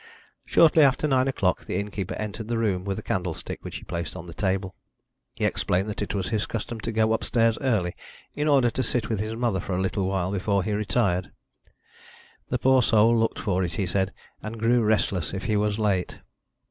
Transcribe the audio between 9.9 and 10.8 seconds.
while before he